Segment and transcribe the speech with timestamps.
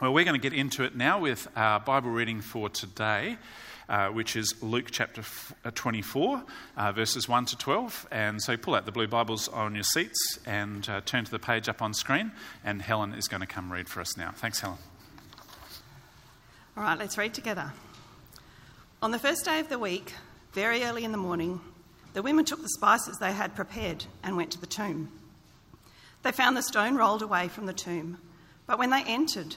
[0.00, 3.36] Well, we're going to get into it now with our Bible reading for today,
[3.86, 5.22] uh, which is Luke chapter
[5.62, 6.42] uh, 24,
[6.74, 8.08] uh, verses 1 to 12.
[8.10, 11.38] And so pull out the blue Bibles on your seats and uh, turn to the
[11.38, 12.32] page up on screen.
[12.64, 14.30] And Helen is going to come read for us now.
[14.30, 14.78] Thanks, Helen.
[16.78, 17.70] All right, let's read together.
[19.02, 20.14] On the first day of the week,
[20.54, 21.60] very early in the morning,
[22.14, 25.10] the women took the spices they had prepared and went to the tomb.
[26.22, 28.16] They found the stone rolled away from the tomb,
[28.66, 29.56] but when they entered,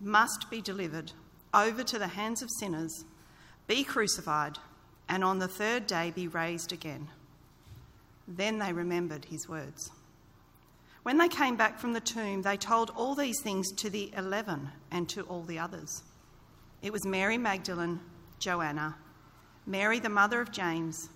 [0.00, 1.12] must be delivered
[1.54, 3.04] over to the hands of sinners,
[3.66, 4.58] be crucified,
[5.08, 7.08] and on the third day be raised again.
[8.26, 9.90] Then they remembered his words.
[11.02, 14.70] When they came back from the tomb, they told all these things to the eleven
[14.90, 16.02] and to all the others.
[16.82, 18.00] It was Mary Magdalene,
[18.38, 18.96] Joanna,
[19.66, 21.08] Mary the mother of James,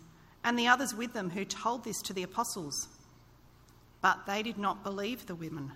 [0.44, 2.88] and the others with them who told this to the apostles.
[4.00, 5.72] But they did not believe the women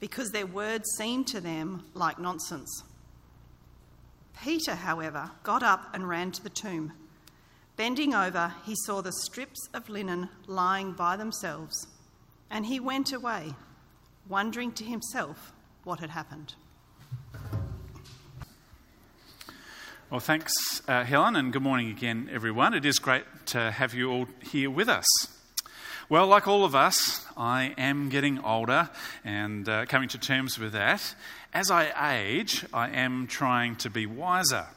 [0.00, 2.84] because their words seemed to them like nonsense.
[4.42, 6.92] Peter, however, got up and ran to the tomb.
[7.76, 11.86] Bending over, he saw the strips of linen lying by themselves,
[12.50, 13.54] and he went away,
[14.28, 15.52] wondering to himself
[15.84, 16.54] what had happened.
[20.10, 20.52] Well, thanks,
[20.88, 22.72] uh, Helen, and good morning again, everyone.
[22.72, 25.04] It is great to have you all here with us.
[26.10, 28.88] Well, like all of us, I am getting older
[29.26, 31.14] and uh, coming to terms with that.
[31.52, 34.68] As I age, I am trying to be wiser.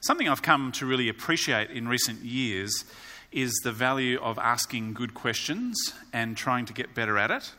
[0.00, 2.86] Something I've come to really appreciate in recent years
[3.32, 5.76] is the value of asking good questions
[6.14, 7.52] and trying to get better at it.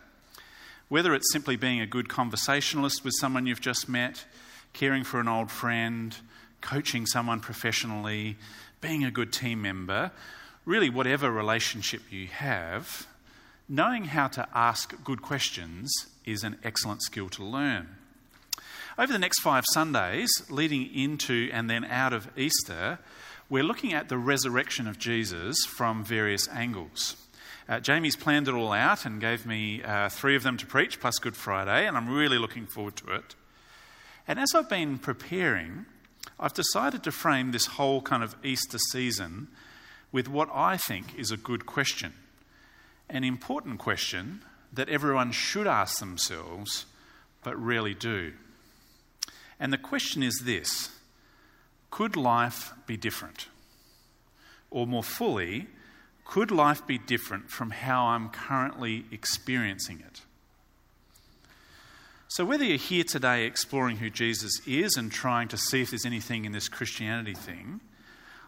[0.89, 4.25] Whether it's simply being a good conversationalist with someone you've just met,
[4.73, 6.17] caring for an old friend,
[6.61, 8.37] coaching someone professionally,
[8.81, 10.09] being a good team member,
[10.67, 13.07] really, whatever relationship you have,
[13.69, 15.89] knowing how to ask good questions
[16.25, 17.87] is an excellent skill to learn.
[18.97, 22.99] Over the next five Sundays, leading into and then out of Easter,
[23.49, 27.15] we're looking at the resurrection of Jesus from various angles.
[27.69, 30.99] Uh, Jamie's planned it all out and gave me uh, three of them to preach,
[30.99, 33.35] plus Good Friday, and I'm really looking forward to it.
[34.27, 35.85] And as I've been preparing,
[36.37, 39.47] I've decided to frame this whole kind of Easter season
[40.11, 42.13] with what I think is a good question,
[43.09, 44.41] an important question
[44.73, 46.85] that everyone should ask themselves
[47.43, 48.33] but rarely do.
[49.59, 50.91] And the question is this
[51.89, 53.47] Could life be different?
[54.69, 55.67] Or more fully,
[56.25, 60.21] could life be different from how I'm currently experiencing it?
[62.27, 66.05] So, whether you're here today exploring who Jesus is and trying to see if there's
[66.05, 67.79] anything in this Christianity thing,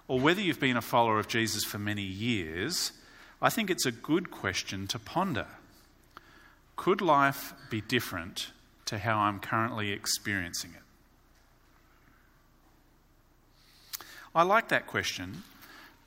[0.09, 2.91] or whether you've been a follower of Jesus for many years,
[3.41, 5.45] I think it's a good question to ponder.
[6.75, 8.51] Could life be different
[8.85, 10.81] to how I'm currently experiencing it?
[14.33, 15.43] I like that question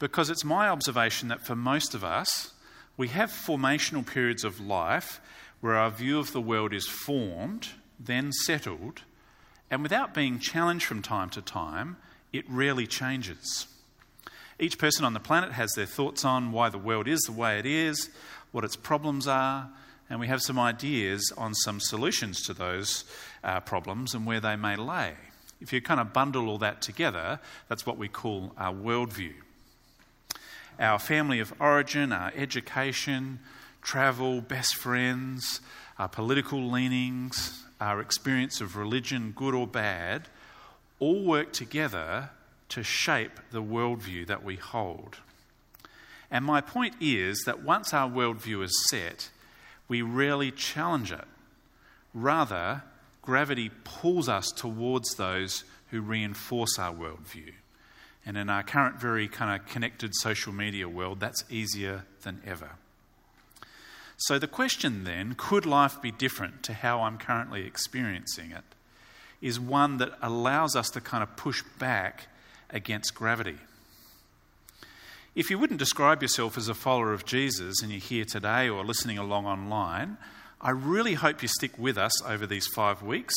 [0.01, 2.53] because it's my observation that for most of us,
[2.97, 5.21] we have formational periods of life
[5.61, 7.69] where our view of the world is formed,
[8.01, 9.03] then settled,
[9.71, 11.97] and without being challenged from time to time,
[12.33, 13.69] it rarely changes.
[14.59, 17.59] Each person on the planet has their thoughts on why the world is the way
[17.59, 18.11] it is,
[18.53, 19.71] what its problems are,
[20.11, 23.05] and we have some ideas on some solutions to those
[23.43, 25.15] uh, problems and where they may lay.
[25.61, 29.33] If you kind of bundle all that together, that's what we call our worldview.
[30.79, 33.39] Our family of origin, our education,
[33.81, 35.61] travel, best friends,
[35.99, 40.29] our political leanings, our experience of religion, good or bad,
[40.99, 42.31] all work together
[42.73, 45.19] to shape the worldview that we hold.
[46.31, 49.31] And my point is that once our worldview is set,
[49.89, 51.25] we rarely challenge it.
[52.15, 52.83] Rather,
[53.21, 57.53] gravity pulls us towards those who reinforce our worldview.
[58.25, 62.71] And in our current, very kind of connected social media world, that's easier than ever.
[64.17, 68.65] So, the question then could life be different to how I'm currently experiencing it?
[69.43, 72.29] is one that allows us to kind of push back
[72.73, 73.59] against gravity.
[75.35, 78.85] If you wouldn't describe yourself as a follower of Jesus and you're here today or
[78.85, 80.19] listening along online,
[80.61, 83.35] I really hope you stick with us over these five weeks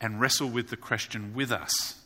[0.00, 2.00] and wrestle with the question with us.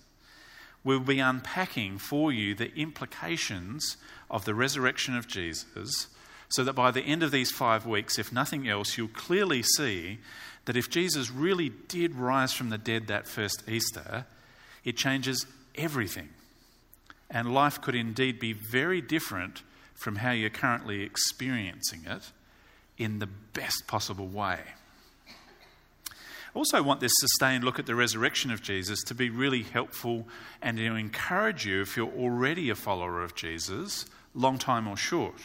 [0.85, 3.97] We'll be unpacking for you the implications
[4.31, 6.07] of the resurrection of Jesus
[6.49, 10.19] so that by the end of these five weeks, if nothing else, you'll clearly see
[10.67, 14.27] that if Jesus really did rise from the dead that first Easter,
[14.85, 16.29] it changes everything.
[17.33, 19.63] And life could indeed be very different
[19.95, 22.31] from how you're currently experiencing it
[22.99, 24.59] in the best possible way.
[26.55, 30.29] I also want this sustained look at the resurrection of Jesus to be really helpful
[30.61, 35.41] and to encourage you if you're already a follower of Jesus, long time or short.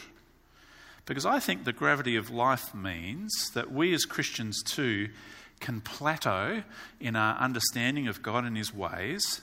[1.06, 5.08] Because I think the gravity of life means that we as Christians too
[5.60, 6.62] can plateau
[7.00, 9.40] in our understanding of God and His ways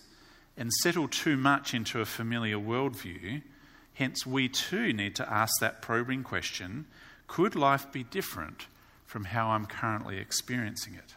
[0.57, 3.41] and settle too much into a familiar worldview.
[3.93, 6.85] Hence, we too need to ask that probing question
[7.27, 8.67] could life be different
[9.05, 11.15] from how I'm currently experiencing it?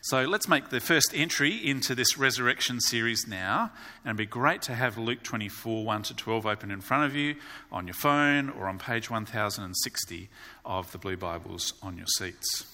[0.00, 3.70] So let's make the first entry into this resurrection series now.
[4.04, 7.16] And it'd be great to have Luke 24, 1 to 12 open in front of
[7.16, 7.36] you
[7.70, 10.28] on your phone or on page 1060
[10.64, 12.64] of the Blue Bibles on your seats.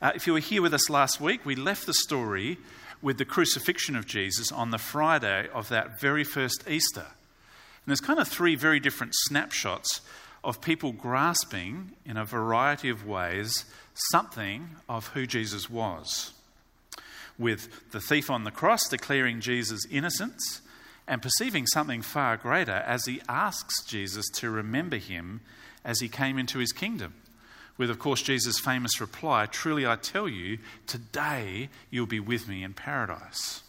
[0.00, 2.58] Uh, if you were here with us last week, we left the story
[3.00, 7.06] with the crucifixion of Jesus on the Friday of that very first Easter.
[7.06, 10.00] And there's kind of three very different snapshots
[10.44, 13.64] of people grasping in a variety of ways
[14.12, 16.32] something of who Jesus was.
[17.38, 20.60] With the thief on the cross declaring Jesus' innocence
[21.06, 25.40] and perceiving something far greater as he asks Jesus to remember him
[25.84, 27.14] as he came into his kingdom.
[27.78, 32.62] With, of course, Jesus' famous reply Truly I tell you, today you'll be with me
[32.62, 33.62] in paradise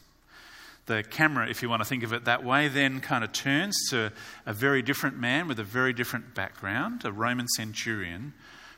[0.90, 3.78] the camera, if you want to think of it that way, then kind of turns
[3.92, 4.12] to
[4.46, 8.34] a very different man with a very different background, a Roman centurion,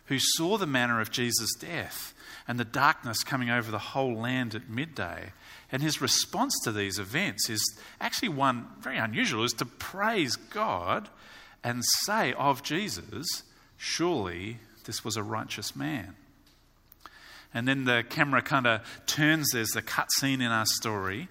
[0.05, 2.13] who saw the manner of Jesus' death
[2.47, 5.31] and the darkness coming over the whole land at midday.
[5.71, 7.63] And his response to these events is
[8.01, 11.07] actually one very unusual, is to praise God
[11.63, 13.43] and say of Jesus,
[13.77, 16.15] surely this was a righteous man.
[17.53, 21.27] And then the camera kind of turns, there's the cut scene in our story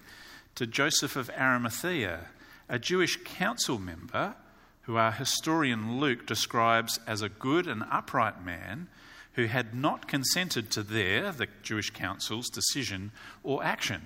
[0.55, 2.27] to Joseph of Arimathea,
[2.69, 4.35] a Jewish council member
[4.83, 8.87] who our historian Luke describes as a good and upright man
[9.33, 13.11] who had not consented to their, the Jewish council's, decision
[13.43, 14.01] or action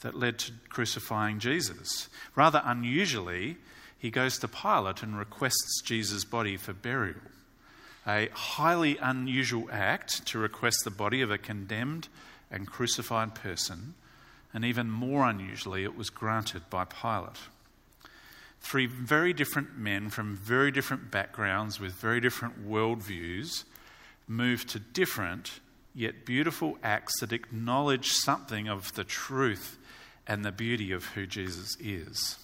[0.00, 2.08] that led to crucifying Jesus.
[2.34, 3.56] Rather unusually,
[3.98, 7.20] he goes to Pilate and requests Jesus' body for burial.
[8.08, 12.08] A highly unusual act to request the body of a condemned
[12.50, 13.94] and crucified person
[14.54, 17.36] and even more unusually, it was granted by Pilate.
[18.60, 23.64] Three very different men from very different backgrounds with very different worldviews
[24.26, 25.60] moved to different
[25.94, 29.78] yet beautiful acts that acknowledge something of the truth
[30.26, 32.38] and the beauty of who Jesus is.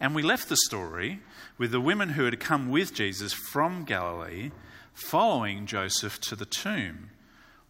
[0.00, 1.20] And we left the story
[1.58, 4.50] with the women who had come with Jesus from Galilee
[4.94, 7.10] following Joseph to the tomb,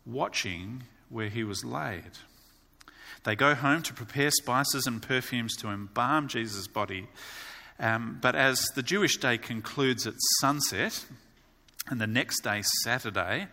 [0.07, 2.19] watching where he was laid.
[3.25, 7.09] They go home to prepare spices and perfumes to embalm Jesus' body.
[7.79, 11.05] Um, but as the Jewish day concludes at sunset,
[11.89, 13.49] and the next day, Saturday,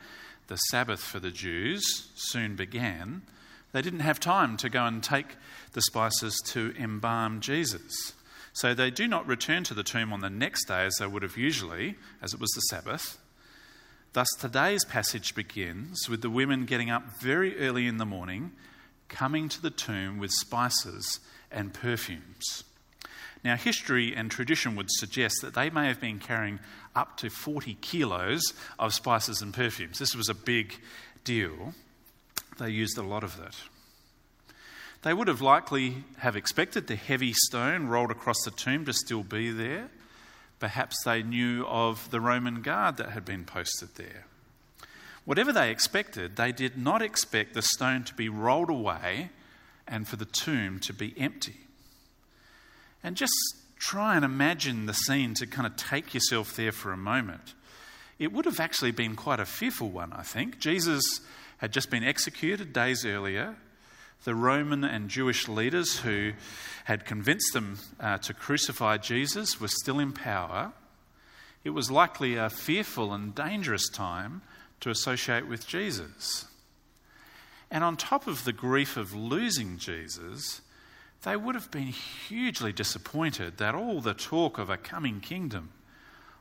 [0.48, 3.24] the Sabbath for the Jews, soon began,
[3.72, 5.36] they didn't have time to go and take
[5.74, 8.14] the spices to embalm Jesus.
[8.58, 11.22] So they do not return to the tomb on the next day as they would
[11.22, 13.20] have usually, as it was the Sabbath.
[14.14, 18.54] Thus, today's passage begins with the women getting up very early in the morning
[19.10, 21.20] coming to the tomb with spices
[21.52, 22.64] and perfumes.
[23.44, 26.60] Now, history and tradition would suggest that they may have been carrying
[26.96, 28.42] up to 40 kilos
[28.80, 30.00] of spices and perfumes.
[30.00, 30.74] This was a big
[31.24, 31.76] deal.
[32.58, 33.56] They used a lot of that.
[35.08, 39.24] They would have likely have expected the heavy stone rolled across the tomb to still
[39.24, 39.90] be there.
[40.60, 44.26] Perhaps they knew of the Roman guard that had been posted there.
[45.24, 49.30] Whatever they expected, they did not expect the stone to be rolled away
[49.88, 51.56] and for the tomb to be empty.
[53.02, 53.34] And just
[53.80, 57.54] try and imagine the scene to kind of take yourself there for a moment.
[58.20, 60.60] It would have actually been quite a fearful one, I think.
[60.60, 61.02] Jesus
[61.60, 63.56] had just been executed days earlier.
[64.24, 66.34] The Roman and Jewish leaders who
[66.86, 70.74] had convinced them uh, to crucify Jesus were still in power.
[71.64, 74.42] It was likely a fearful and dangerous time
[74.80, 76.46] to associate with Jesus.
[77.70, 80.62] And on top of the grief of losing Jesus,
[81.24, 85.72] they would have been hugely disappointed that all the talk of a coming kingdom,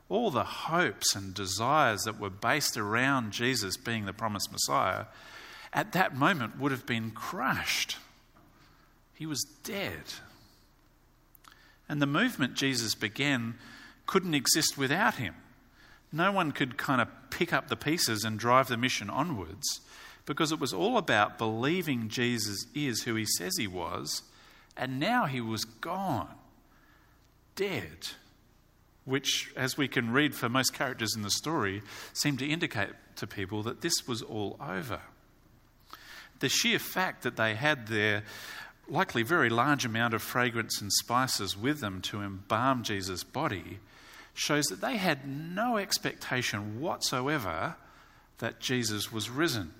[0.07, 5.05] all the hopes and desires that were based around Jesus being the promised Messiah,
[5.73, 7.97] at that moment would have been crushed.
[9.13, 10.03] He was dead.
[11.89, 13.55] And the movement Jesus began
[14.05, 15.35] couldn't exist without him.
[16.11, 19.81] No one could kind of pick up the pieces and drive the mission onwards
[20.25, 24.23] because it was all about believing Jesus is who he says he was,
[24.75, 26.29] and now he was gone,
[27.55, 28.09] dead,
[29.05, 31.81] which, as we can read for most characters in the story,
[32.13, 34.99] seemed to indicate to people that this was all over.
[36.39, 38.23] The sheer fact that they had their
[38.87, 43.79] likely very large amount of fragrance and spices with them to embalm Jesus' body
[44.33, 47.75] shows that they had no expectation whatsoever
[48.37, 49.73] that Jesus was risen.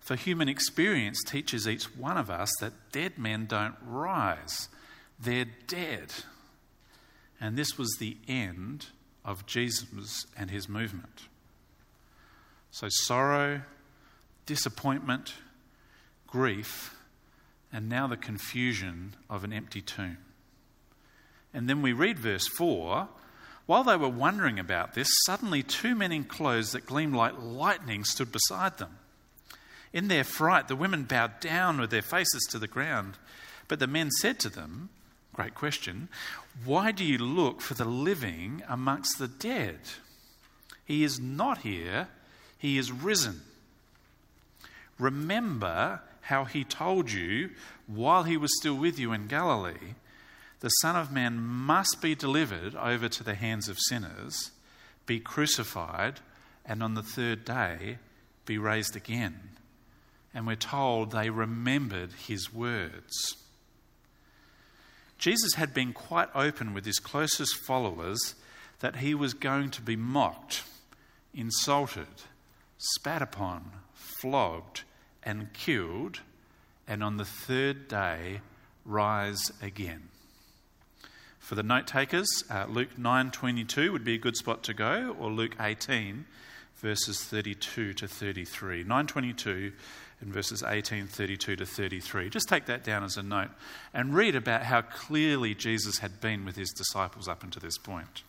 [0.00, 4.68] For human experience teaches each one of us that dead men don't rise,
[5.18, 6.12] they're dead.
[7.40, 8.86] And this was the end
[9.24, 11.22] of Jesus and his movement.
[12.70, 13.62] So, sorrow,
[14.46, 15.34] disappointment,
[16.26, 16.96] grief,
[17.72, 20.18] and now the confusion of an empty tomb.
[21.52, 23.08] And then we read verse 4
[23.66, 28.04] while they were wondering about this, suddenly two men in clothes that gleamed like lightning
[28.04, 28.98] stood beside them.
[29.92, 33.16] In their fright, the women bowed down with their faces to the ground.
[33.68, 34.90] But the men said to them,
[35.32, 36.08] Great question,
[36.64, 39.80] why do you look for the living amongst the dead?
[40.84, 42.08] He is not here,
[42.58, 43.40] he is risen.
[44.98, 47.50] Remember how he told you
[47.86, 49.94] while he was still with you in Galilee
[50.64, 54.50] the Son of Man must be delivered over to the hands of sinners,
[55.04, 56.20] be crucified,
[56.64, 57.98] and on the third day
[58.46, 59.50] be raised again.
[60.32, 63.36] And we're told they remembered his words.
[65.18, 68.34] Jesus had been quite open with his closest followers
[68.80, 70.62] that he was going to be mocked,
[71.34, 72.22] insulted,
[72.78, 73.70] spat upon,
[74.24, 74.84] flogged,
[75.22, 76.20] and killed,
[76.88, 78.40] and on the third day
[78.86, 80.08] rise again.
[81.38, 85.30] For the note takers, uh, Luke 9:22 would be a good spot to go, or
[85.30, 86.24] Luke 18,
[86.76, 88.82] verses 32 to 33.
[88.82, 89.74] 9:22
[90.22, 92.30] and verses 18, 32 to 33.
[92.30, 93.50] Just take that down as a note
[93.92, 98.22] and read about how clearly Jesus had been with his disciples up until this point.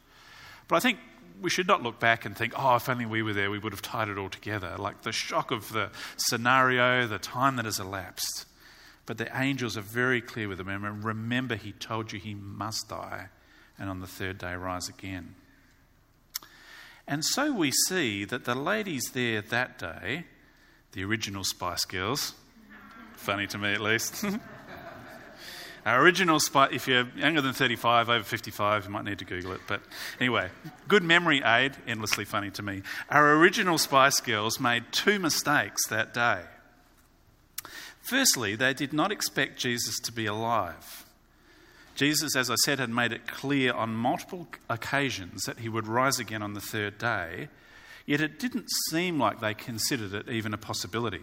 [0.68, 1.00] But I think
[1.42, 3.74] we should not look back and think, oh, if only we were there, we would
[3.74, 4.76] have tied it all together.
[4.78, 8.46] Like the shock of the scenario, the time that has elapsed.
[9.06, 10.70] But the angels are very clear with him.
[10.70, 13.30] And remember, he told you he must die
[13.78, 15.36] and on the third day rise again.
[17.08, 20.26] And so we see that the ladies there that day,
[20.94, 22.34] the original Spice Girls,
[23.16, 24.26] funny to me at least.
[25.86, 29.52] Our original Spice, if you're younger than 35, over 55, you might need to Google
[29.52, 29.62] it.
[29.68, 29.82] But
[30.20, 30.50] anyway,
[30.88, 32.82] good memory aid, endlessly funny to me.
[33.10, 36.42] Our original Spice Girls made two mistakes that day.
[38.02, 41.06] Firstly, they did not expect Jesus to be alive.
[41.94, 46.20] Jesus, as I said, had made it clear on multiple occasions that he would rise
[46.20, 47.48] again on the third day,
[48.08, 51.22] yet it didn't seem like they considered it even a possibility.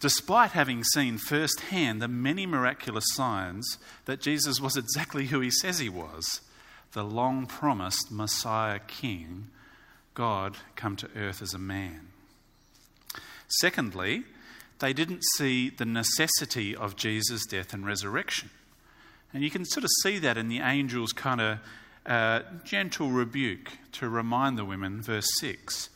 [0.00, 3.76] Despite having seen firsthand the many miraculous signs
[4.06, 6.40] that Jesus was exactly who he says he was
[6.92, 9.48] the long promised Messiah King,
[10.14, 12.08] God come to earth as a man.
[13.60, 14.24] Secondly,
[14.80, 18.50] they didn't see the necessity of Jesus' death and resurrection.
[19.32, 21.58] And you can sort of see that in the angel's kind of
[22.06, 25.90] uh, gentle rebuke to remind the women, verse 6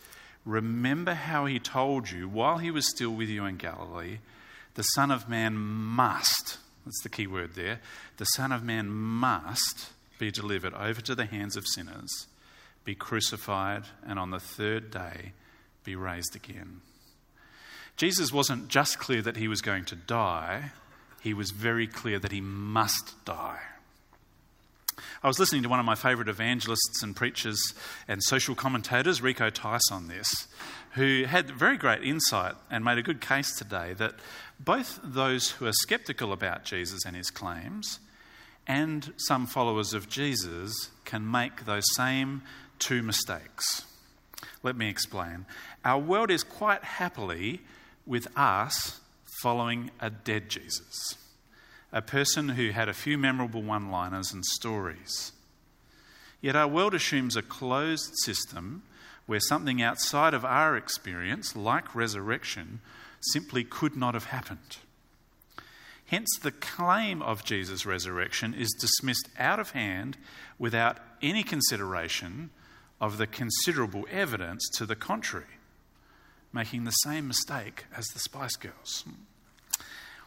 [0.45, 4.19] Remember how he told you while he was still with you in Galilee,
[4.75, 7.81] the Son of Man must, that's the key word there,
[8.19, 12.27] the Son of Man must be delivered over to the hands of sinners,
[12.85, 15.33] be crucified, and on the third day
[15.85, 16.81] be raised again.
[17.97, 20.73] Jesus wasn't just clear that he was going to die,
[21.23, 23.61] he was very clear that he must die.
[25.23, 27.59] I was listening to one of my favourite evangelists and preachers
[28.09, 30.49] and social commentators, Rico Tice, on this,
[30.93, 34.15] who had very great insight and made a good case today that
[34.61, 37.99] both those who are sceptical about Jesus and his claims
[38.67, 42.43] and some followers of Jesus can make those same
[42.79, 43.85] two mistakes.
[44.63, 45.47] Let me explain.
[45.85, 47.61] Our world is quite happily
[48.07, 49.01] with us
[49.43, 51.17] following a dead Jesus,
[51.95, 55.31] a person who had a few memorable one liners and stories.
[56.41, 58.83] Yet our world assumes a closed system
[59.27, 62.81] where something outside of our experience, like resurrection,
[63.21, 64.79] simply could not have happened.
[66.07, 70.19] Hence, the claim of Jesus' resurrection is dismissed out of hand
[70.59, 72.51] without any consideration
[73.01, 75.47] of the considerable evidence to the contrary.
[76.53, 79.05] making the same mistake as the Spice Girls.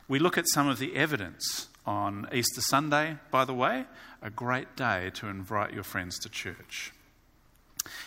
[0.09, 3.83] We look at some of the evidence on Easter Sunday, by the way,
[4.21, 6.93] a great day to invite your friends to church.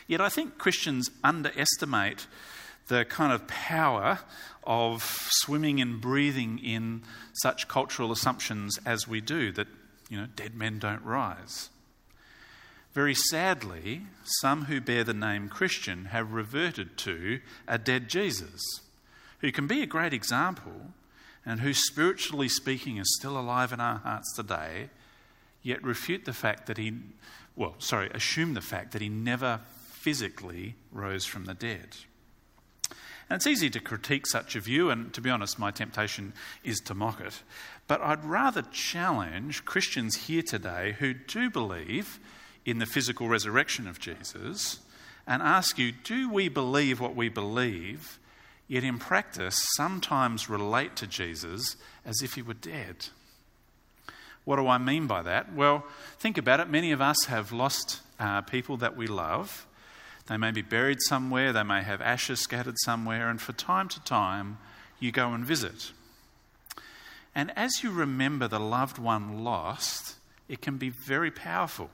[0.07, 2.27] Yet I think Christians underestimate
[2.89, 4.21] the kind of power
[4.65, 7.03] of swimming and breathing in
[7.43, 9.69] such cultural assumptions as we do that,
[10.09, 11.69] you know, dead men don't rise.
[12.95, 14.07] Very sadly,
[14.41, 18.81] some who bear the name Christian have reverted to a dead Jesus,
[19.41, 20.93] who can be a great example
[21.45, 24.91] and who, spiritually speaking, is still alive in our hearts today,
[25.63, 26.93] yet refute the fact that he,
[27.57, 31.97] well, sorry, assume the fact that he never physically rose from the dead.
[33.31, 36.33] And it's easy to critique such a view, and to be honest, my temptation
[36.65, 37.43] is to mock it.
[37.87, 42.19] But I'd rather challenge Christians here today who do believe
[42.65, 44.81] in the physical resurrection of Jesus
[45.27, 48.20] and ask you do we believe what we believe,
[48.71, 51.75] yet in practice sometimes relate to Jesus
[52.07, 53.09] as if he were dead?
[54.45, 55.53] What do I mean by that?
[55.53, 55.85] Well,
[56.21, 56.71] think about it.
[56.71, 59.67] Many of us have lost uh, people that we love.
[60.29, 64.05] They may be buried somewhere, they may have ashes scattered somewhere, and for time to
[64.05, 64.59] time,
[65.01, 65.91] you go and visit.
[67.35, 70.15] And as you remember the loved one lost,
[70.49, 71.91] it can be very powerful.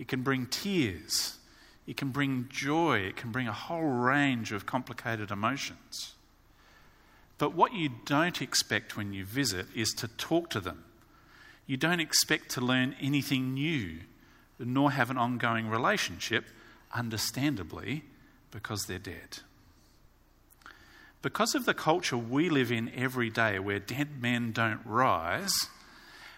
[0.00, 1.38] It can bring tears.
[1.86, 2.98] It can bring joy.
[3.00, 6.14] It can bring a whole range of complicated emotions.
[7.38, 10.84] But what you don't expect when you visit is to talk to them.
[11.66, 14.00] You don't expect to learn anything new,
[14.58, 16.46] nor have an ongoing relationship,
[16.94, 18.04] understandably,
[18.50, 19.40] because they're dead.
[21.22, 25.52] Because of the culture we live in every day where dead men don't rise,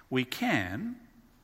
[0.09, 0.97] we can,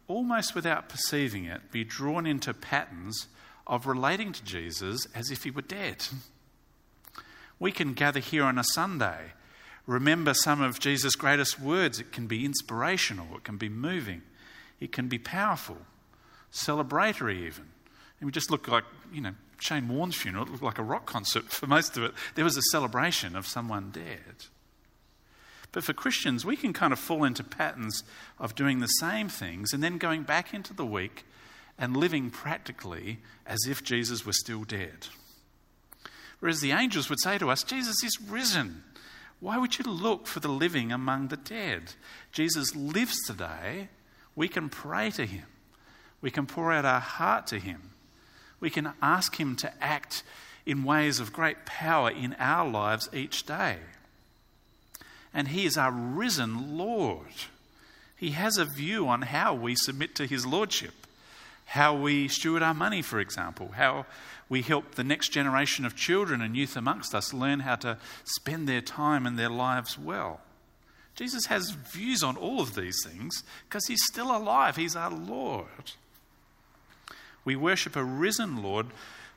[0.09, 3.29] almost without perceiving it, be drawn into patterns
[3.67, 6.07] of relating to Jesus as if he were dead.
[7.59, 9.33] We can gather here on a Sunday,
[9.87, 12.01] remember some of Jesus' greatest words.
[12.01, 14.23] It can be inspirational, it can be moving,
[14.81, 15.79] it can be powerful,
[16.53, 17.67] celebratory even.
[18.21, 21.07] And we just look like, you know, Shane Warne's funeral, it looked like a rock
[21.07, 22.13] concert for most of it.
[22.35, 24.47] There was a celebration of someone dead.
[25.73, 28.05] But for Christians, we can kind of fall into patterns
[28.39, 31.25] of doing the same things and then going back into the week
[31.79, 35.09] and living practically as if Jesus were still dead.
[36.41, 38.85] Whereas the angels would say to us, Jesus is risen.
[39.41, 41.95] Why would you look for the living among the dead?
[42.33, 43.89] Jesus lives today.
[44.37, 45.47] We can pray to him.
[46.21, 47.91] We can pour out our heart to him.
[48.61, 50.23] We can ask him to act
[50.65, 53.79] in ways of great power in our lives each day
[55.35, 57.27] and He is our risen Lord.
[58.17, 60.95] He has a view on how we submit to His Lordship,
[61.65, 64.07] how we steward our money, for example, how
[64.49, 68.69] we help the next generation of children and youth amongst us learn how to spend
[68.69, 70.41] their time and their lives well.
[71.15, 75.93] Jesus has views on all of these things because He's still alive, He's our Lord.
[77.45, 78.87] We worship a risen Lord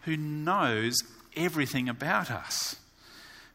[0.01, 0.97] who knows
[1.35, 2.77] everything about us,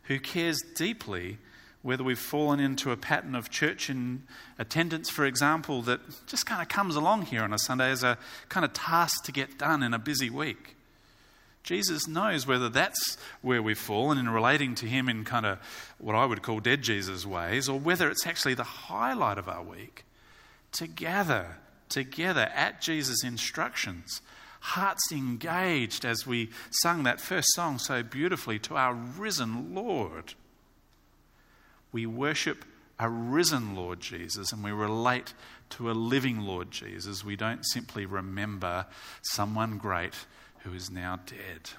[0.05, 1.39] who cares deeply
[1.83, 4.23] whether we've fallen into a pattern of church in
[4.59, 8.17] attendance, for example, that just kind of comes along here on a Sunday as a
[8.49, 10.77] kind of task to get done in a busy week.
[11.65, 15.59] Jesus knows whether that's where we've fallen in relating to Him in kind of
[15.99, 19.63] what I would call dead Jesus ways, or whether it's actually the highlight of our
[19.63, 20.05] week
[20.73, 24.23] to gather together at Jesus' instructions,
[24.61, 30.35] hearts engaged as we sung that first song so beautifully to our risen Lord
[31.93, 32.65] we worship
[32.99, 35.35] a risen Lord Jesus and we relate
[35.71, 37.25] to a living Lord Jesus.
[37.25, 38.87] We don't simply remember
[39.23, 40.15] someone great
[40.61, 41.71] who is now dead.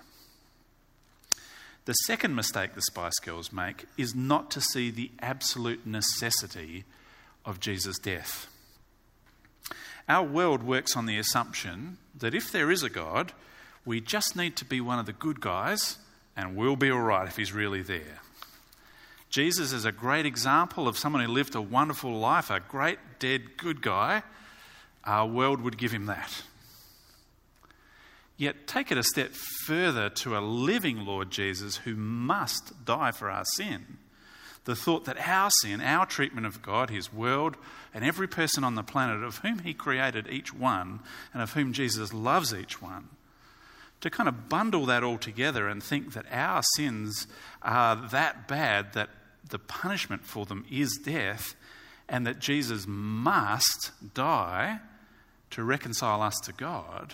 [1.86, 6.86] The second mistake the Spice Girls make is not to see the absolute necessity
[7.46, 8.48] of Jesus' death.
[10.08, 13.34] Our world works on the assumption that if there is a God,
[13.86, 15.98] we just need to be one of the good guys
[16.36, 18.23] and we'll be all right if he's really there.
[19.34, 23.58] Jesus is a great example of someone who lived a wonderful life, a great, dead,
[23.58, 24.22] good guy.
[25.04, 26.44] Our world would give him that.
[28.38, 33.32] Yet take it a step further to a living Lord Jesus who must die for
[33.32, 33.98] our sin.
[34.66, 37.58] The thought that our sin, our treatment of God, His world,
[37.92, 41.00] and every person on the planet, of whom He created each one,
[41.34, 43.10] and of whom Jesus loves each one,
[44.02, 47.26] to kind of bundle that all together and think that our sins
[47.64, 49.10] are that bad that
[49.50, 51.56] the punishment for them is death,
[52.08, 54.80] and that Jesus must die
[55.52, 57.14] to reconcile us to God,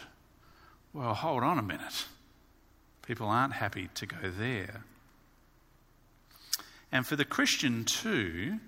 [0.93, 2.05] well, hold on a minute.
[3.05, 4.83] People aren't happy to go there.
[6.91, 8.59] And for the Christian too,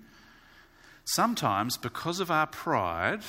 [1.04, 3.22] sometimes because of our pride,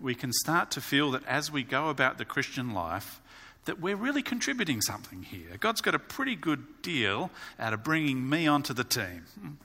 [0.00, 3.20] we can start to feel that as we go about the Christian life,
[3.66, 5.56] that we're really contributing something here.
[5.60, 9.58] God's got a pretty good deal out of bringing me onto the team.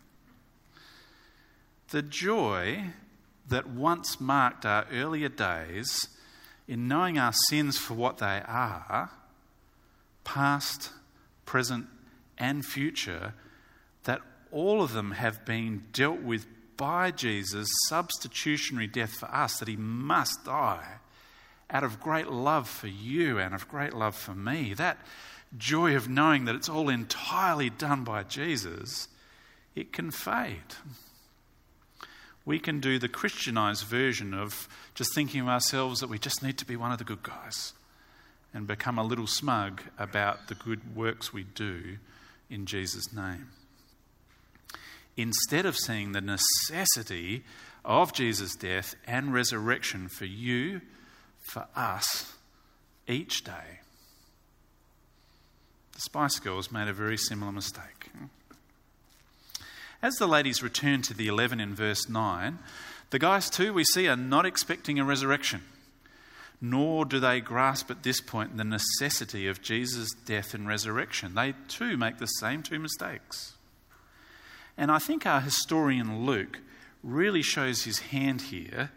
[1.90, 2.86] The joy
[3.48, 6.08] that once marked our earlier days
[6.68, 9.12] in knowing our sins for what they are,
[10.24, 10.92] past,
[11.46, 11.88] present,
[12.38, 13.34] and future,
[14.04, 19.68] that all of them have been dealt with by Jesus' substitutionary death for us, that
[19.68, 21.01] he must die
[21.72, 24.74] out of great love for you and of great love for me.
[24.74, 24.98] That
[25.58, 29.08] joy of knowing that it's all entirely done by Jesus,
[29.76, 30.76] it can fade.
[32.46, 36.58] We can do the Christianized version of just thinking of ourselves that we just need
[36.58, 37.74] to be one of the good guys
[38.54, 41.98] and become a little smug about the good works we do
[42.50, 43.50] in Jesus' name.
[45.16, 47.44] Instead of seeing the necessity
[47.86, 50.82] of Jesus' death and resurrection for you,
[51.42, 52.34] for us,
[53.08, 53.80] each day.
[55.94, 58.10] The Spice Girls made a very similar mistake.
[60.02, 62.58] As the ladies return to the 11 in verse 9,
[63.12, 65.62] the guys too, we see, are not expecting a resurrection,
[66.60, 71.36] nor do they grasp at this point the necessity of Jesus' death and resurrection.
[71.36, 73.54] They too make the same two mistakes.
[74.78, 76.60] And I think our historian Luke
[77.04, 78.92] really shows his hand here.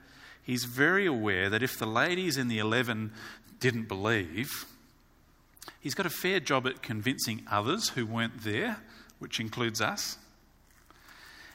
[0.44, 3.12] He's very aware that if the ladies in the 11
[3.60, 4.66] didn't believe,
[5.80, 8.76] he's got a fair job at convincing others who weren't there,
[9.18, 10.18] which includes us.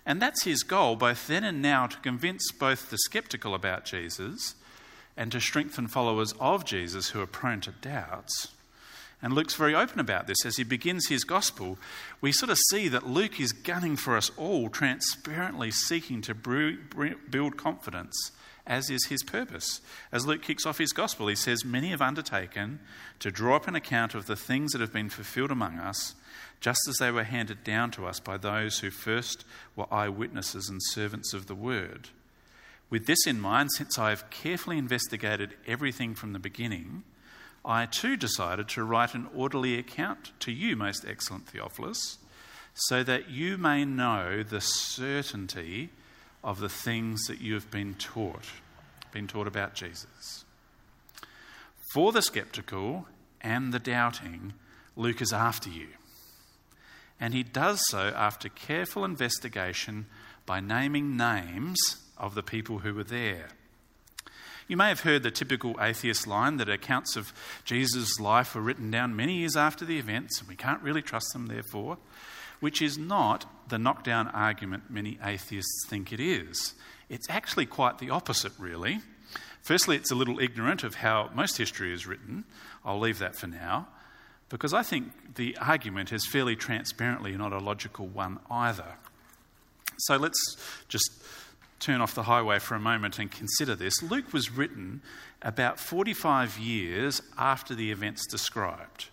[0.05, 4.55] And that's his goal, both then and now, to convince both the skeptical about Jesus
[5.15, 8.47] and to strengthen followers of Jesus who are prone to doubts.
[9.21, 10.45] And Luke's very open about this.
[10.45, 11.77] As he begins his gospel,
[12.21, 17.57] we sort of see that Luke is gunning for us all, transparently seeking to build
[17.57, 18.31] confidence,
[18.69, 19.81] as is his purpose.
[20.11, 22.79] As Luke kicks off his gospel, he says, Many have undertaken
[23.19, 26.13] to draw up an account of the things that have been fulfilled among us,
[26.61, 29.43] just as they were handed down to us by those who first
[29.75, 32.09] were eyewitnesses and servants of the word.
[32.91, 37.03] With this in mind, since I have carefully investigated everything from the beginning,
[37.65, 42.19] I too decided to write an orderly account to you, most excellent Theophilus,
[42.73, 45.89] so that you may know the certainty
[46.43, 48.45] of the things that you have been taught,
[49.11, 50.45] been taught about Jesus.
[51.93, 53.07] For the skeptical
[53.41, 54.53] and the doubting,
[54.95, 55.87] Luke is after you.
[57.19, 60.05] And he does so after careful investigation
[60.45, 61.77] by naming names
[62.17, 63.49] of the people who were there.
[64.67, 67.33] You may have heard the typical atheist line that accounts of
[67.65, 71.33] Jesus' life were written down many years after the events, and we can't really trust
[71.33, 71.97] them, therefore,
[72.59, 76.73] which is not the knockdown argument many atheists think it is.
[77.09, 78.99] It's actually quite the opposite, really.
[79.61, 82.45] Firstly, it's a little ignorant of how most history is written.
[82.83, 83.87] I'll leave that for now,
[84.49, 88.95] because I think the argument is fairly transparently not a logical one either.
[89.99, 91.11] So let's just
[91.79, 94.01] turn off the highway for a moment and consider this.
[94.01, 95.01] Luke was written
[95.41, 99.07] about 45 years after the events described,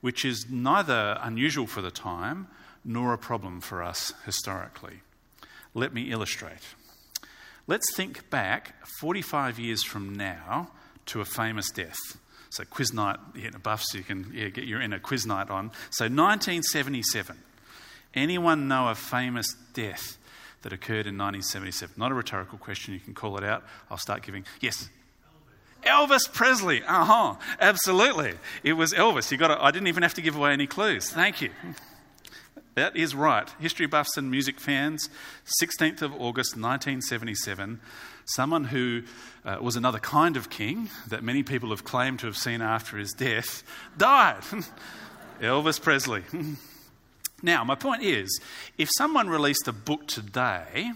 [0.00, 2.48] which is neither unusual for the time
[2.84, 5.00] nor a problem for us historically.
[5.74, 6.74] Let me illustrate.
[7.66, 10.70] Let's think back 45 years from now
[11.06, 11.98] to a famous death.
[12.50, 15.70] So, quiz night, yeah, buff, so you can yeah, get your inner quiz night on.
[15.90, 17.38] So, 1977.
[18.14, 20.18] Anyone know a famous death
[20.60, 21.94] that occurred in 1977?
[21.96, 23.64] Not a rhetorical question, you can call it out.
[23.90, 24.44] I'll start giving.
[24.60, 24.90] Yes?
[25.84, 26.82] Elvis Presley.
[26.82, 27.34] Uh huh.
[27.58, 28.34] Absolutely.
[28.62, 29.30] It was Elvis.
[29.30, 31.10] You got to, I didn't even have to give away any clues.
[31.10, 31.50] Thank you.
[32.74, 33.48] That is right.
[33.60, 35.10] History buffs and music fans,
[35.62, 37.80] 16th of August 1977,
[38.24, 39.02] someone who
[39.44, 42.96] uh, was another kind of king that many people have claimed to have seen after
[42.96, 43.62] his death
[43.98, 44.42] died.
[45.40, 46.22] Elvis Presley.
[47.44, 48.40] Now, my point is
[48.78, 50.92] if someone released a book today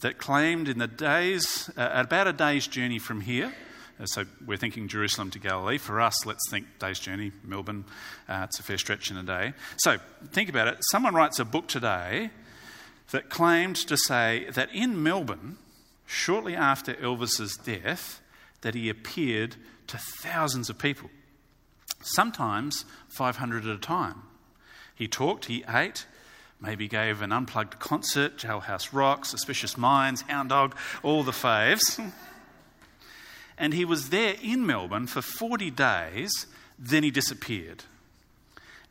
[0.00, 3.52] that claimed in the days, uh, about a day's journey from here,
[4.04, 5.78] so we're thinking Jerusalem to Galilee.
[5.78, 7.84] For us, let's think day's journey, Melbourne.
[8.28, 9.52] Uh, it's a fair stretch in a day.
[9.78, 9.98] So
[10.32, 10.78] think about it.
[10.90, 12.30] Someone writes a book today
[13.12, 15.56] that claimed to say that in Melbourne,
[16.06, 18.20] shortly after Elvis's death,
[18.62, 21.10] that he appeared to thousands of people,
[22.00, 24.22] sometimes 500 at a time.
[24.94, 26.06] He talked, he ate,
[26.60, 32.00] maybe gave an unplugged concert, Jailhouse Rock, Suspicious Minds, Hound Dog, all the faves.
[33.58, 36.46] and he was there in Melbourne for 40 days,
[36.78, 37.84] then he disappeared.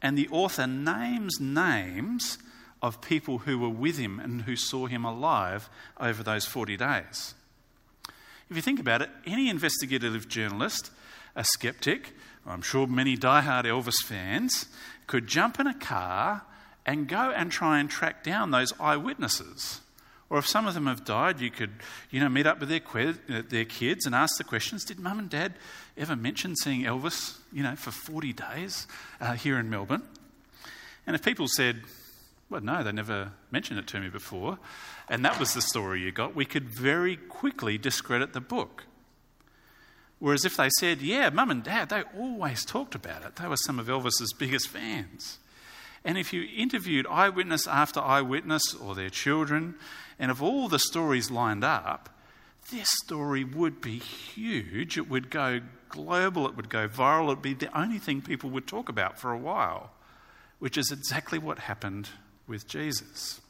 [0.01, 2.37] And the author names names
[2.81, 7.33] of people who were with him and who saw him alive over those 40 days.
[8.49, 10.91] If you think about it, any investigative journalist,
[11.35, 12.11] a skeptic,
[12.45, 14.65] I'm sure many die-hard Elvis fans,
[15.07, 16.43] could jump in a car
[16.85, 19.79] and go and try and track down those eyewitnesses.
[20.29, 21.71] Or if some of them have died, you could,
[22.09, 22.81] you know, meet up with their,
[23.29, 25.53] uh, their kids and ask the questions: Did mum and dad
[25.97, 28.87] ever mention seeing Elvis, you know, for 40 days
[29.21, 30.03] uh, here in Melbourne?
[31.05, 31.81] And if people said,
[32.49, 34.59] well, no, they never mentioned it to me before,
[35.09, 38.83] and that was the story you got, we could very quickly discredit the book.
[40.19, 43.57] Whereas if they said, yeah, mum and dad, they always talked about it, they were
[43.57, 45.39] some of Elvis's biggest fans.
[46.05, 49.75] And if you interviewed eyewitness after eyewitness or their children,
[50.19, 52.09] and if all the stories lined up,
[52.71, 54.97] this story would be huge.
[54.97, 58.49] It would go global, it would go viral, it would be the only thing people
[58.51, 59.91] would talk about for a while,
[60.59, 62.09] which is exactly what happened
[62.47, 63.41] with Jesus.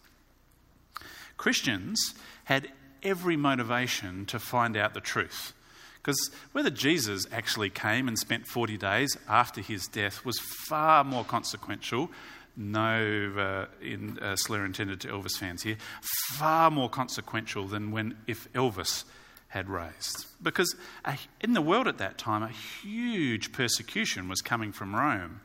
[1.38, 2.14] Christians
[2.46, 2.70] had
[3.02, 5.54] every motivation to find out the truth.
[6.02, 11.24] Because whether Jesus actually came and spent 40 days after his death was far more
[11.24, 12.10] consequential.
[12.56, 15.78] No uh, in, uh, slur intended to Elvis fans here.
[16.34, 19.06] Far more consequential than when if Elvis
[19.54, 20.26] had raised.
[20.42, 20.76] Because
[21.42, 25.42] in the world at that time, a huge persecution was coming from Rome.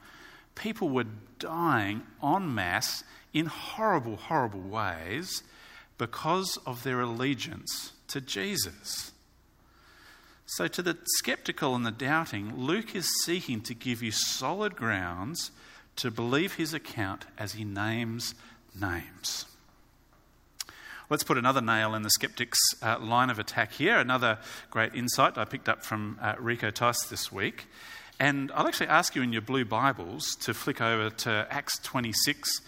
[0.54, 1.04] People were
[1.38, 5.42] dying en masse in horrible, horrible ways
[5.98, 9.12] because of their allegiance to Jesus.
[10.46, 15.50] So, to the skeptical and the doubting, Luke is seeking to give you solid grounds
[15.98, 18.34] to believe his account as he names
[18.78, 19.44] names.
[21.10, 23.98] Let's put another nail in the skeptic's uh, line of attack here.
[23.98, 24.38] Another
[24.70, 27.66] great insight I picked up from uh, Rico Tice this week.
[28.20, 32.60] And I'll actually ask you in your blue Bibles to flick over to Acts 26,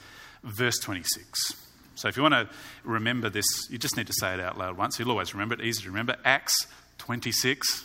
[0.42, 1.54] verse 26.
[1.96, 2.48] So if you want to
[2.82, 4.98] remember this, you just need to say it out loud once.
[4.98, 6.16] You'll always remember it, easy to remember.
[6.24, 6.66] Acts
[6.98, 7.84] 26,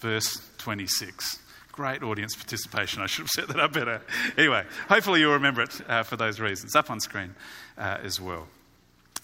[0.00, 1.38] verse 26.
[1.74, 3.02] Great audience participation.
[3.02, 4.00] I should have set that up better.
[4.38, 6.76] Anyway, hopefully you'll remember it uh, for those reasons.
[6.76, 7.34] Up on screen
[7.76, 8.46] uh, as well.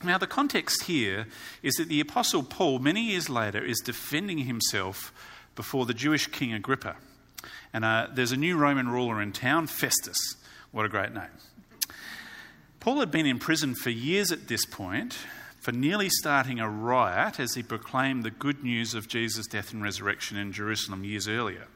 [0.03, 1.29] Now, the context here
[1.63, 5.13] is that the Apostle Paul, many years later, is defending himself
[5.55, 6.97] before the Jewish king Agrippa.
[7.73, 10.19] And uh, there's a new Roman ruler in town, Festus.
[10.73, 11.31] What a great name.
[12.81, 15.17] Paul had been in prison for years at this point
[15.61, 19.85] for nearly starting a riot as he proclaimed the good news of Jesus' death and
[19.85, 21.69] resurrection in Jerusalem years earlier.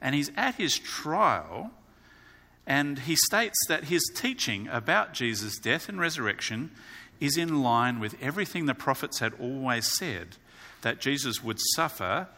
[0.00, 1.72] And he's at his trial,
[2.66, 6.70] and he states that his teaching about Jesus' death and resurrection
[7.20, 10.36] is in line with everything the prophets had always said
[10.82, 12.28] that Jesus would suffer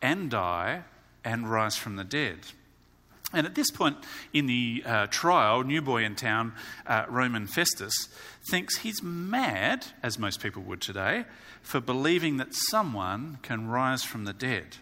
[0.00, 0.84] and die
[1.24, 2.38] and rise from the dead.
[3.32, 3.98] And at this point
[4.32, 6.54] in the uh, trial, new boy in town,
[6.86, 8.08] uh, Roman Festus,
[8.50, 11.24] thinks he's mad, as most people would today,
[11.60, 14.78] for believing that someone can rise from the dead.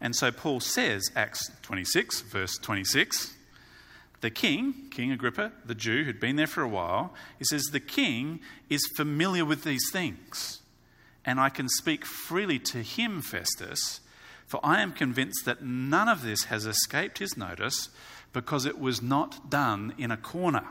[0.00, 3.34] And so Paul says, Acts 26, verse 26,
[4.20, 7.80] the king, King Agrippa, the Jew who'd been there for a while, he says, the
[7.80, 10.60] king is familiar with these things.
[11.24, 14.00] And I can speak freely to him, Festus,
[14.46, 17.90] for I am convinced that none of this has escaped his notice
[18.32, 20.64] because it was not done in a corner.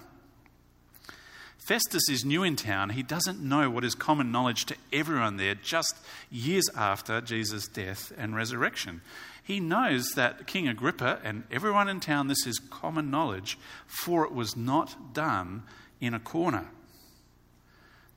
[1.67, 2.91] Festus is new in town.
[2.91, 5.97] He doesn't know what is common knowledge to everyone there just
[6.31, 9.01] years after Jesus' death and resurrection.
[9.43, 14.31] He knows that King Agrippa and everyone in town, this is common knowledge, for it
[14.31, 15.63] was not done
[15.99, 16.69] in a corner.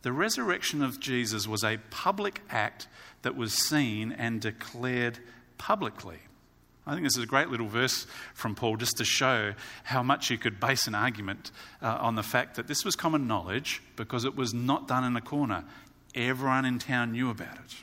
[0.03, 2.87] The resurrection of Jesus was a public act
[3.23, 5.19] that was seen and declared
[5.59, 6.21] publicly.
[6.91, 10.29] I think this is a great little verse from Paul just to show how much
[10.29, 14.25] you could base an argument uh, on the fact that this was common knowledge because
[14.25, 15.63] it was not done in a corner.
[16.17, 17.77] Everyone in town knew about it.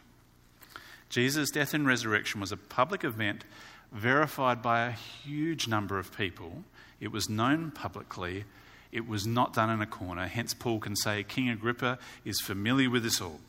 [1.08, 3.46] Jesus' death and resurrection was a public event
[3.94, 6.66] verified by a huge number of people.
[7.00, 8.44] It was known publicly.
[8.92, 10.28] It was not done in a corner.
[10.28, 13.40] Hence, Paul can say King Agrippa is familiar with this all.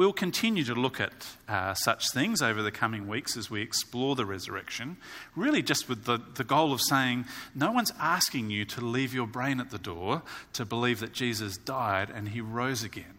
[0.00, 1.12] We'll continue to look at
[1.46, 4.96] uh, such things over the coming weeks as we explore the resurrection,
[5.36, 9.26] really just with the, the goal of saying no one's asking you to leave your
[9.26, 10.22] brain at the door
[10.54, 13.12] to believe that Jesus died and he rose again.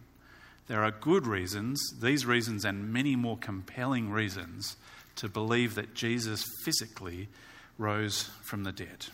[0.65, 4.75] There are good reasons, these reasons and many more compelling reasons,
[5.17, 7.29] to believe that Jesus physically
[7.77, 9.05] rose from the dead.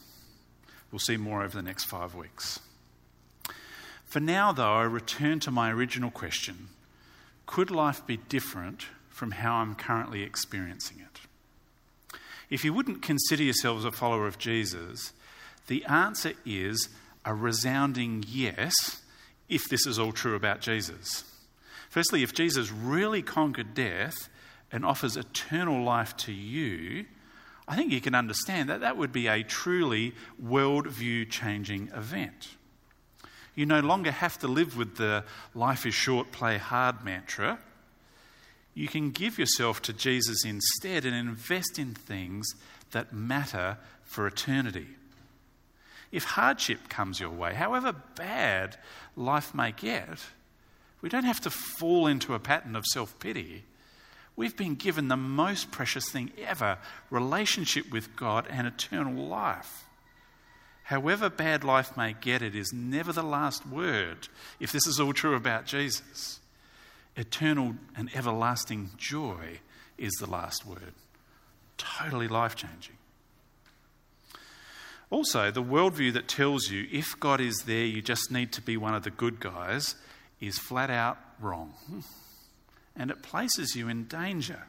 [0.89, 2.61] We'll see more over the next five weeks.
[4.05, 6.69] For now, though, I return to my original question
[7.47, 12.19] could life be different from how I'm currently experiencing it?
[12.51, 15.11] If you wouldn't consider yourselves a follower of Jesus,
[15.65, 16.89] the answer is
[17.25, 19.01] a resounding yes
[19.49, 21.23] if this is all true about Jesus.
[21.89, 24.29] Firstly, if Jesus really conquered death
[24.71, 27.05] and offers eternal life to you,
[27.67, 32.49] I think you can understand that that would be a truly worldview changing event.
[33.57, 35.23] You no longer have to live with the
[35.55, 37.57] life is short, play hard mantra.
[38.75, 42.45] You can give yourself to Jesus instead and invest in things
[42.91, 44.85] that matter for eternity.
[46.11, 48.77] If hardship comes your way, however bad
[49.15, 50.19] life may get,
[51.01, 53.63] we don't have to fall into a pattern of self pity.
[54.35, 56.77] We've been given the most precious thing ever
[57.09, 59.86] relationship with God and eternal life.
[60.87, 65.11] However bad life may get, it is never the last word, if this is all
[65.11, 66.39] true about Jesus.
[67.17, 69.59] Eternal and everlasting joy
[69.97, 70.93] is the last word.
[71.77, 72.95] Totally life changing.
[75.09, 78.77] Also, the worldview that tells you if God is there, you just need to be
[78.77, 79.95] one of the good guys
[80.39, 81.73] is flat out wrong.
[82.95, 84.63] And it places you in danger.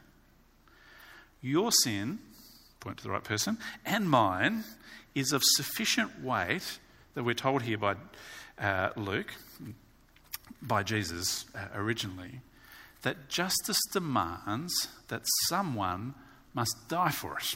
[1.40, 2.18] Your sin,
[2.80, 4.64] point to the right person, and mine
[5.14, 6.78] is of sufficient weight
[7.14, 7.96] that we're told here by
[8.60, 9.34] uh, Luke,
[10.62, 12.40] by Jesus uh, originally,
[13.02, 16.14] that justice demands that someone
[16.54, 17.54] must die for it.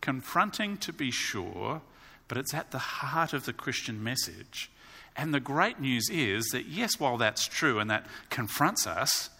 [0.00, 1.80] Confronting to be sure,
[2.28, 4.70] but it's at the heart of the Christian message.
[5.16, 9.30] And the great news is that, yes, while that's true and that confronts us,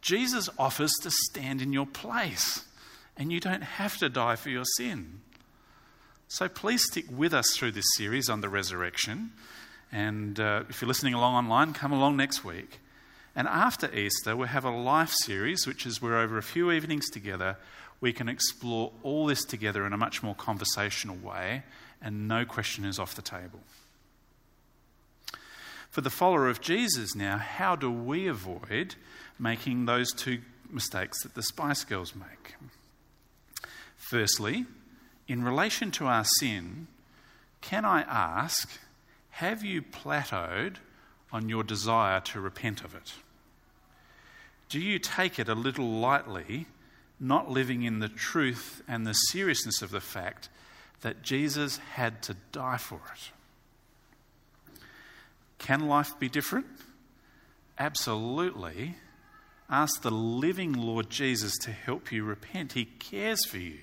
[0.00, 2.64] Jesus offers to stand in your place,
[3.16, 5.20] and you don't have to die for your sin.
[6.28, 9.32] So please stick with us through this series on the resurrection.
[9.90, 12.80] And uh, if you're listening along online, come along next week.
[13.36, 17.10] And after Easter, we'll have a life series, which is we're over a few evenings
[17.10, 17.56] together
[18.02, 21.62] we can explore all this together in a much more conversational way,
[22.02, 23.60] and no question is off the table.
[25.88, 28.96] For the follower of Jesus now, how do we avoid
[29.38, 32.56] making those two mistakes that the Spice Girls make?
[34.12, 34.66] Firstly,
[35.26, 36.86] in relation to our sin,
[37.62, 38.68] can I ask,
[39.30, 40.76] have you plateaued
[41.32, 43.14] on your desire to repent of it?
[44.68, 46.66] Do you take it a little lightly
[47.18, 50.50] not living in the truth and the seriousness of the fact
[51.00, 53.30] that Jesus had to die for it.
[55.58, 56.66] Can life be different?
[57.78, 58.96] Absolutely.
[59.70, 62.72] Ask the living Lord Jesus to help you repent.
[62.72, 63.78] He cares for you.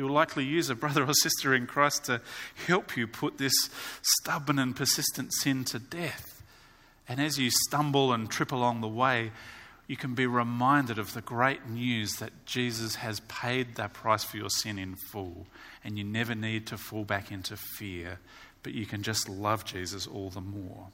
[0.00, 2.22] He will likely use a brother or sister in Christ to
[2.66, 3.52] help you put this
[4.00, 6.42] stubborn and persistent sin to death.
[7.06, 9.30] And as you stumble and trip along the way,
[9.86, 14.38] you can be reminded of the great news that Jesus has paid that price for
[14.38, 15.46] your sin in full,
[15.84, 18.20] and you never need to fall back into fear,
[18.62, 20.86] but you can just love Jesus all the more.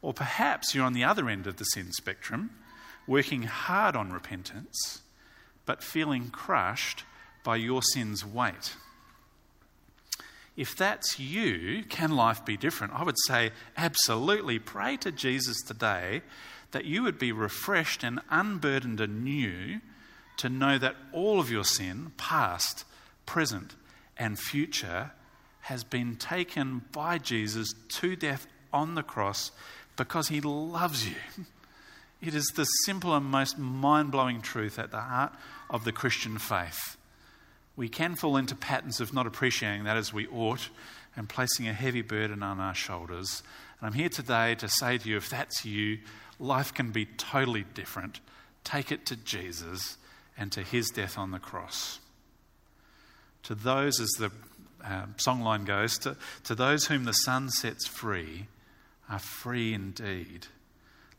[0.00, 2.50] Or perhaps you're on the other end of the sin spectrum,
[3.08, 5.02] working hard on repentance,
[5.66, 7.02] but feeling crushed
[7.44, 8.74] by your sin's weight.
[10.56, 12.92] If that's you, can life be different?
[12.94, 14.58] I would say absolutely.
[14.58, 16.22] Pray to Jesus today
[16.70, 19.80] that you would be refreshed and unburdened anew
[20.36, 22.84] to know that all of your sin, past,
[23.26, 23.74] present,
[24.16, 25.12] and future,
[25.62, 29.50] has been taken by Jesus to death on the cross
[29.96, 31.16] because he loves you.
[32.20, 35.32] It is the simple and most mind blowing truth at the heart
[35.68, 36.96] of the Christian faith.
[37.76, 40.68] We can fall into patterns of not appreciating that as we ought
[41.16, 43.42] and placing a heavy burden on our shoulders.
[43.80, 45.98] And I'm here today to say to you if that's you,
[46.38, 48.20] life can be totally different.
[48.62, 49.96] Take it to Jesus
[50.36, 51.98] and to his death on the cross.
[53.44, 54.30] To those, as the
[54.84, 58.46] uh, songline goes, to, to those whom the Son sets free
[59.08, 60.46] are free indeed.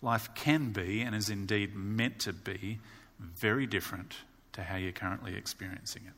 [0.01, 2.79] Life can be, and is indeed meant to be,
[3.19, 4.15] very different
[4.53, 6.13] to how you're currently experiencing it.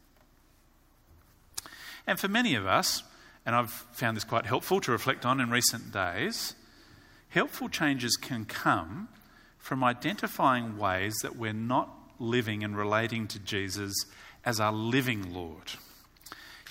[2.08, 3.03] And for many of us,
[3.45, 6.55] and I've found this quite helpful to reflect on in recent days,
[7.30, 9.10] Helpful changes can come
[9.58, 11.89] from identifying ways that we're not
[12.20, 13.93] living and relating to Jesus
[14.45, 15.74] as our living Lord.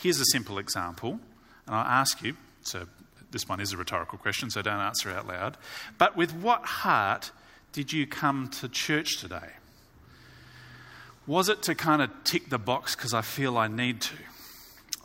[0.01, 1.21] Here's a simple example,
[1.67, 2.87] and I'll ask you so
[3.31, 5.57] this one is a rhetorical question, so don't answer out loud.
[5.99, 7.31] But with what heart
[7.73, 9.51] did you come to church today?
[11.27, 14.15] Was it to kind of tick the box because I feel I need to?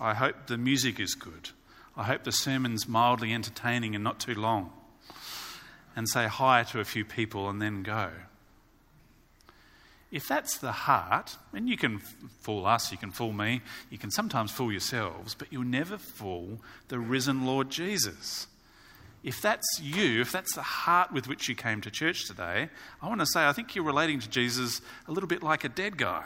[0.01, 1.51] I hope the music is good.
[1.95, 4.73] I hope the sermon's mildly entertaining and not too long
[5.95, 8.09] and say hi to a few people and then go?
[10.11, 11.99] if that's the heart, and you can
[12.41, 16.59] fool us, you can fool me, you can sometimes fool yourselves, but you'll never fool
[16.89, 18.47] the risen Lord Jesus.
[19.23, 22.69] If that's you, if that's the heart with which you came to church today,
[23.01, 25.69] I want to say I think you're relating to Jesus a little bit like a
[25.69, 26.25] dead guy.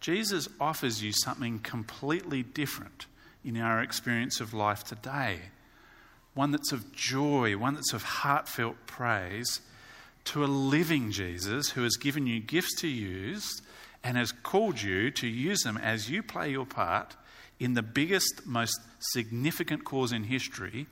[0.00, 3.06] Jesus offers you something completely different
[3.44, 5.40] in our experience of life today.
[6.34, 9.60] One that's of joy, one that's of heartfelt praise,
[10.26, 13.62] to a living Jesus who has given you gifts to use
[14.04, 17.16] and has called you to use them as you play your part
[17.58, 20.86] in the biggest, most significant cause in history,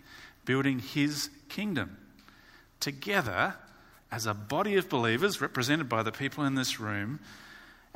[0.45, 1.97] building his kingdom.
[2.81, 3.55] Together,
[4.11, 7.21] as a body of believers represented by the people in this room,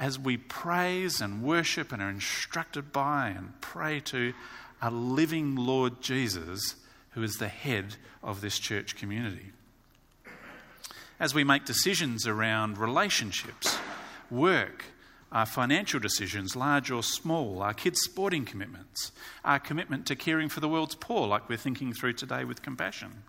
[0.01, 4.33] as we praise and worship and are instructed by and pray to
[4.81, 6.75] a living Lord Jesus
[7.11, 9.53] who is the head of this church community.
[11.21, 13.77] As we make decisions around relationships,
[14.31, 14.87] work,
[15.31, 19.13] our financial decisions, large or small, our kids' sporting commitments,
[19.45, 23.25] our commitment to caring for the world's poor, like we're thinking through today with compassion.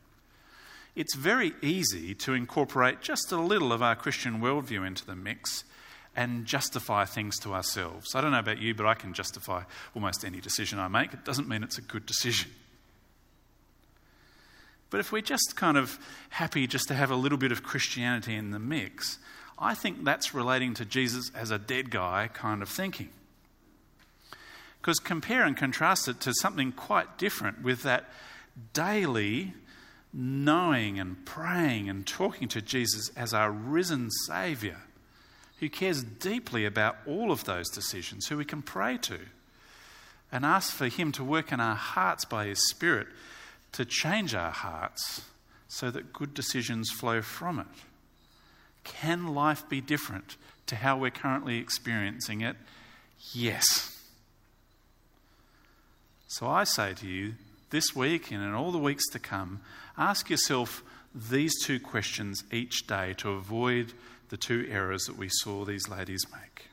[0.96, 5.66] It's very easy to incorporate just a little of our Christian worldview into the mix
[6.16, 8.16] and justify things to ourselves.
[8.16, 9.64] I don't know about you, but I can justify
[9.96, 11.14] almost any decision I make.
[11.14, 12.52] It doesn't mean it's a good decision.
[14.90, 15.98] But if we're just kind of
[16.30, 19.20] happy just to have a little bit of Christianity in the mix,
[19.58, 23.10] I think that's relating to Jesus as a dead guy kind of thinking.
[24.82, 28.10] Because compare and contrast it to something quite different with that
[28.74, 29.54] daily
[30.12, 34.76] knowing and praying and talking to Jesus as our risen Saviour
[35.62, 39.20] who cares deeply about all of those decisions, who we can pray to
[40.32, 43.08] and ask for Him to work in our hearts by His Spirit
[43.74, 45.22] to change our hearts
[45.68, 47.68] so that good decisions flow from it.
[48.84, 50.36] Can life be different
[50.66, 52.56] to how we're currently experiencing it?
[53.32, 53.96] Yes.
[56.28, 57.36] So I say to you,
[57.70, 59.62] this week and in all the weeks to come,
[59.96, 60.84] ask yourself
[61.14, 63.94] these two questions each day to avoid
[64.32, 66.68] the two errors that we saw these ladies make.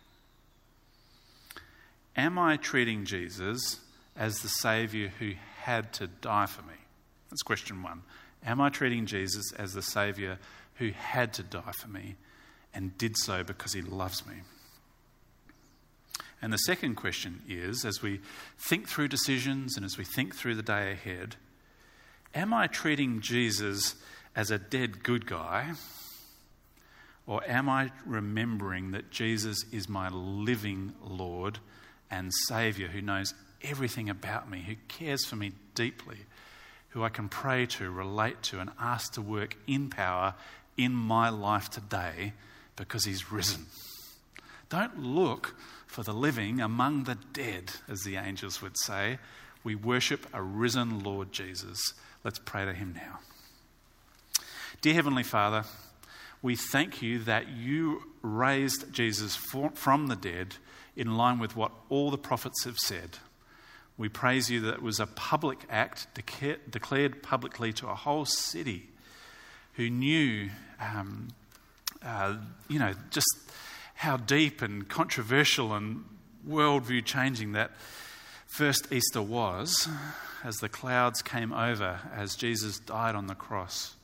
[2.17, 3.81] Am I treating Jesus
[4.17, 5.33] as the Saviour who
[5.63, 6.75] had to die for me?
[7.29, 8.03] That's question one.
[8.47, 10.39] Am I treating Jesus as the Saviour
[10.77, 12.15] who had to die for me
[12.73, 14.35] and did so because he loves me?
[16.41, 18.21] And the second question is as we
[18.57, 21.35] think through decisions and as we think through the day ahead,
[22.37, 23.97] am I treating Jesus
[24.37, 25.73] as a dead good guy
[27.29, 31.59] or am I remembering that Jesus is my living Lord
[32.11, 36.17] and Saviour who knows everything about me, who cares for me deeply,
[36.91, 40.35] who I can pray to, relate to, and ask to work in power
[40.79, 42.33] in my life today
[42.77, 43.67] because He's risen?
[44.71, 45.55] Don't look
[45.87, 49.19] for the living among the dead, as the angels would say.
[49.63, 51.79] We worship a risen Lord Jesus.
[52.25, 53.19] Let's pray to Him now.
[54.81, 55.65] Dear Heavenly Father,
[56.43, 60.57] we thank you that you raised Jesus from the dead
[60.97, 63.19] in line with what all the prophets have said.
[63.97, 68.89] We praise you that it was a public act declared publicly to a whole city
[69.75, 71.29] who knew, um,
[72.03, 72.37] uh,
[72.69, 73.29] you know, just
[73.95, 76.05] how deep and controversial and
[76.49, 77.73] worldview changing that
[78.47, 79.89] first Easter was
[80.45, 83.97] as the clouds came over as Jesus died on the cross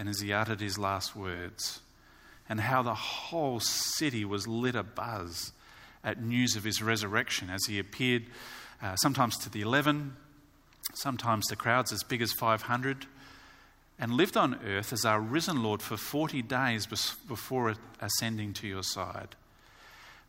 [0.00, 1.80] and as he uttered his last words,
[2.48, 5.52] and how the whole city was lit abuzz
[6.02, 8.24] at news of his resurrection as he appeared
[8.82, 10.16] uh, sometimes to the 11,
[10.94, 13.04] sometimes to crowds as big as 500,
[13.98, 18.82] and lived on earth as our risen Lord for 40 days before ascending to your
[18.82, 19.36] side.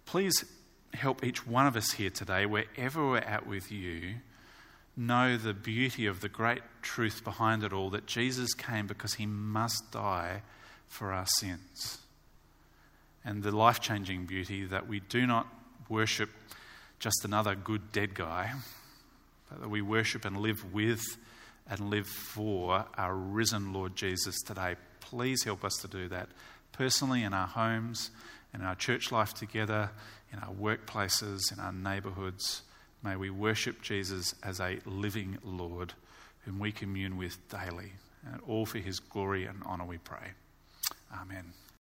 [0.05, 0.43] Please
[0.93, 4.15] help each one of us here today, wherever we're at with you
[4.95, 9.25] know the beauty of the great truth behind it all that Jesus came because he
[9.25, 10.41] must die
[10.87, 11.99] for our sins.
[13.23, 15.47] And the life changing beauty that we do not
[15.89, 16.29] worship
[16.99, 18.51] just another good dead guy,
[19.49, 21.01] but that we worship and live with
[21.69, 24.75] and live for our risen Lord Jesus today.
[24.99, 26.29] Please help us to do that
[26.71, 28.11] personally in our homes,
[28.53, 29.89] in our church life together,
[30.33, 32.63] in our workplaces, in our neighborhoods
[33.03, 35.93] May we worship Jesus as a living Lord
[36.45, 37.93] whom we commune with daily.
[38.25, 40.31] And all for his glory and honour we pray.
[41.11, 41.53] Amen.